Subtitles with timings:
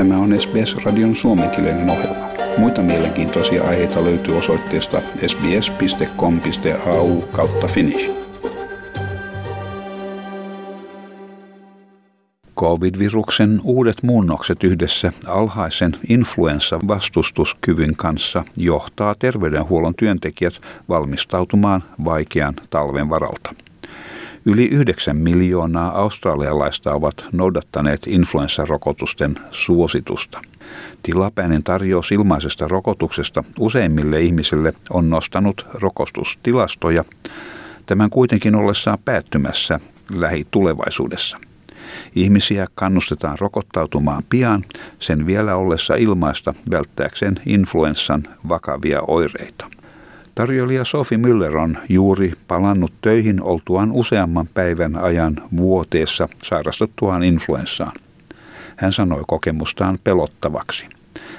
[0.00, 2.28] Tämä on SBS-radion suomenkielinen ohjelma.
[2.58, 8.10] Muita mielenkiintoisia aiheita löytyy osoitteesta sbs.com.au kautta finnish.
[12.56, 20.54] Covid-viruksen uudet muunnokset yhdessä alhaisen influenssa-vastustuskyvyn kanssa johtaa terveydenhuollon työntekijät
[20.88, 23.54] valmistautumaan vaikean talven varalta.
[24.46, 30.40] Yli 9 miljoonaa australialaista ovat noudattaneet influenssarokotusten suositusta.
[31.02, 37.04] Tilapäinen tarjous ilmaisesta rokotuksesta useimmille ihmisille on nostanut rokotustilastoja,
[37.86, 41.38] tämän kuitenkin ollessaan päättymässä lähitulevaisuudessa.
[42.14, 44.64] Ihmisiä kannustetaan rokottautumaan pian
[45.00, 49.79] sen vielä ollessa ilmaista välttääkseen influenssan vakavia oireita.
[50.34, 57.92] Tarjoilija Sofi Müller on juuri palannut töihin oltuaan useamman päivän ajan vuoteessa sairastuttuaan influenssaan.
[58.76, 60.86] Hän sanoi kokemustaan pelottavaksi.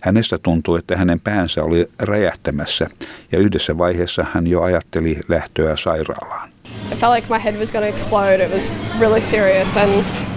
[0.00, 2.86] Hänestä tuntui, että hänen päänsä oli räjähtämässä
[3.32, 6.48] ja yhdessä vaiheessa hän jo ajatteli lähtöä sairaalaan.
[6.92, 8.44] I felt like my head was going to explode.
[8.44, 9.90] It was really serious and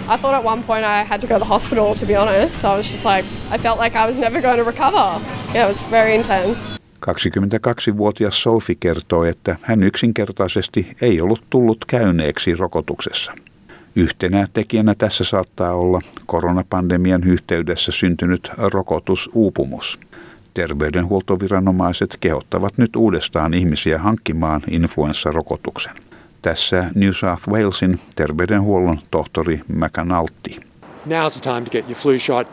[0.09, 2.57] I thought at one point I had to go to the hospital to be honest.
[2.57, 3.25] So I was just like
[3.55, 5.21] I felt like I was never going to recover.
[5.53, 6.80] Yeah, it was very intense.
[7.05, 13.33] 22-vuotias Sophie kertoo, että hän yksinkertaisesti ei ollut tullut käyneeksi rokotuksessa.
[13.95, 19.99] Yhtenä tekijänä tässä saattaa olla koronapandemian yhteydessä syntynyt rokotusuupumus.
[20.53, 25.93] Terveydenhuoltoviranomaiset kehottavat nyt uudestaan ihmisiä hankkimaan influenssarokotuksen.
[26.41, 30.51] Tässä New South Walesin terveydenhuollon tohtori McAnalty.
[31.05, 32.47] Now's the time to get your flu shot.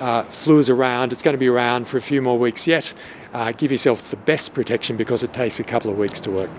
[0.00, 1.12] Uh, is around.
[1.12, 2.96] It's going to be around for a few more weeks yet.
[3.34, 6.50] Uh, give yourself the best protection because it takes a couple of weeks to work.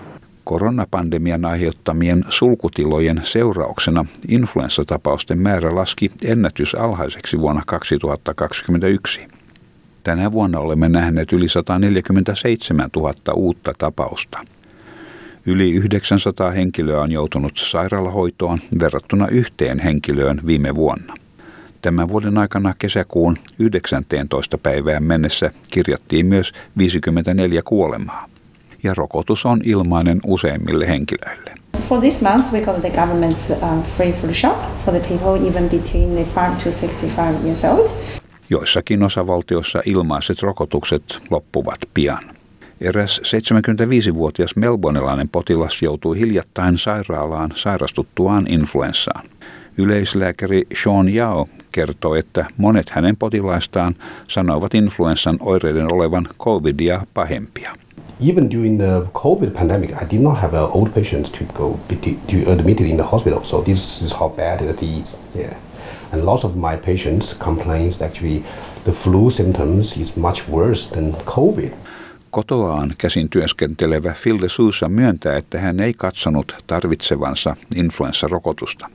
[0.44, 9.20] Koronapandemian aiheuttamien sulkutilojen seurauksena influenssatapausten määrä laski ennätysalhaiseksi vuonna 2021.
[10.02, 14.38] Tänä vuonna olemme nähneet yli 147 000 uutta tapausta.
[15.46, 21.14] Yli 900 henkilöä on joutunut sairaalahoitoon verrattuna yhteen henkilöön viime vuonna.
[21.84, 24.58] Tämän vuoden aikana kesäkuun 19.
[24.58, 28.28] päivään mennessä kirjattiin myös 54 kuolemaa.
[28.82, 31.52] Ja rokotus on ilmainen useimmille henkilöille.
[31.88, 35.70] For this month, we got the government's um, free flu shot for the people even
[35.70, 37.90] between the 5 to 65 years old.
[38.50, 42.24] Joissakin osavaltioissa ilmaiset rokotukset loppuvat pian.
[42.80, 49.28] Eräs 75-vuotias melbonelainen potilas joutui hiljattain sairaalaan sairastuttuaan influenssaan.
[49.78, 53.94] Yleislääkäri Sean Yao kertoo, että monet hänen potilaistaan
[54.28, 57.76] sanoivat influenssan oireiden olevan covidia pahempia.
[58.28, 61.78] Even during the COVID pandemic, I did not have uh, old patients to go
[62.26, 63.40] to admitted in the hospital.
[63.42, 65.18] So this is how bad it is.
[65.36, 65.54] Yeah,
[66.12, 68.42] and lots of my patients complains actually
[68.84, 71.72] the flu symptoms is much worse than COVID.
[72.30, 78.90] Kotoaan käsin työskentelevä Phil de Sousa myöntää, että hän ei katsonut tarvitsevansa influenssarokotusta.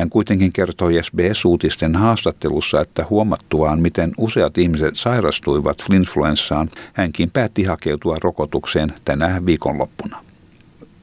[0.00, 8.16] Hän kuitenkin kertoi SBS-uutisten haastattelussa, että huomattuaan, miten useat ihmiset sairastuivat influenssaan, hänkin päätti hakeutua
[8.22, 10.24] rokotukseen tänä viikonloppuna.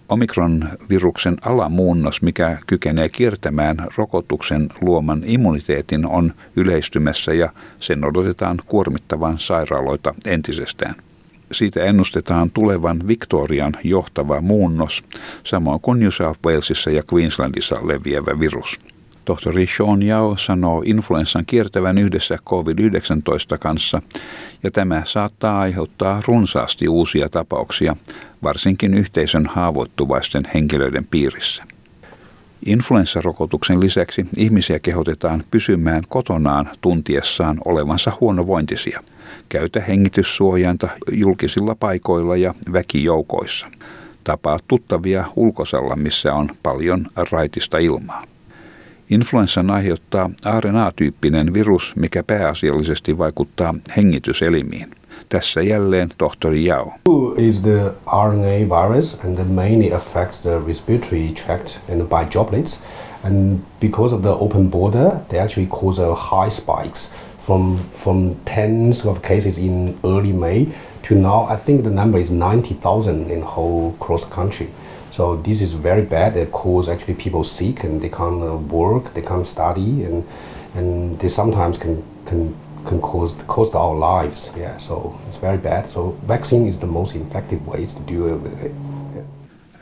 [0.10, 10.16] Omikron-viruksen alamuunnos, mikä kykenee kiertämään rokotuksen luoman immuniteetin, on yleistymässä ja sen odotetaan kuormittavan sairaaloita
[10.26, 10.96] entisestään.
[11.52, 15.04] Siitä ennustetaan tulevan Victorian johtava muunnos,
[15.44, 18.80] samoin kuin New South Walesissa ja Queenslandissa leviävä virus.
[19.26, 24.02] Tohtori Sean Yao sanoo influenssan kiertävän yhdessä COVID-19 kanssa,
[24.64, 27.96] ja tämä saattaa aiheuttaa runsaasti uusia tapauksia,
[28.44, 31.64] varsinkin yhteisön haavoittuvaisten henkilöiden piirissä.
[32.66, 39.04] Influenssarokotuksen lisäksi ihmisiä kehotetaan pysymään kotonaan tuntiessaan olevansa huonovointisia.
[39.50, 43.68] Käytä hengityssuojainta julkisilla paikoilla ja väkijoukoissa.
[44.24, 48.24] Tapaa tuttavia ulkosalla, missä on paljon raitista ilmaa.
[49.10, 50.30] Influenssan aiheuttaa
[50.60, 54.92] RNA-tyyppinen virus, mikä pääasiallisesti vaikuttaa hengityselimiin.
[55.30, 56.92] Tässä jälleen tohtori Yao.
[57.06, 62.80] Flu is the RNA virus and mainly affects the respiratory tract and by droplets.
[63.24, 69.06] And because of the open border, they actually cause a high spikes from from tens
[69.06, 70.68] of cases in early May
[71.04, 71.48] to now.
[71.54, 74.68] I think the number is 90,000 in whole cross country.
[75.12, 76.38] So this is very bad.
[76.38, 80.24] It causes actually people sick and they can't uh, work, they can't study, and
[80.76, 82.56] and they sometimes can can
[82.90, 84.52] can cause cost our lives.
[84.58, 85.90] Yeah, so it's very bad.
[85.90, 88.72] So vaccine is the most effective ways to deal with it.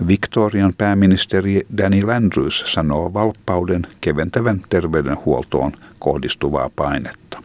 [0.08, 7.44] Victorian pääministeri Danny Andrews sanoo valppauden keventävän terveydenhuoltoon kohdistuvaa painetta.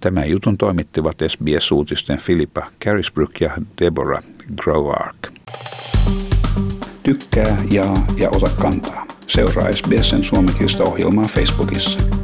[0.00, 3.50] Tämän jutun toimittivat SBS-uutisten Philippa Carisbrook ja
[3.80, 4.24] Deborah
[4.62, 5.16] Grovark.
[7.02, 9.06] Tykkää, jaa ja ota kantaa.
[9.26, 12.21] Seuraa SBSn suomenkielistä ohjelmaa Facebookissa.